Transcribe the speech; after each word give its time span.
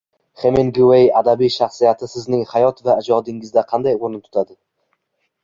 Heminguey 0.43 1.03
adabiy 1.19 1.51
shaxsiyati 1.55 2.09
sizning 2.13 2.41
hayot 2.55 2.81
va 2.89 2.97
ijodingizda 3.05 3.67
qanday 3.75 4.01
o‘rin 4.03 4.19
tutadi 4.27 4.59